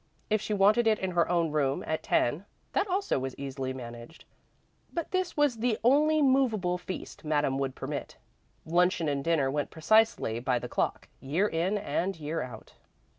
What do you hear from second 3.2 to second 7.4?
easily managed, but this was the only "movable feast"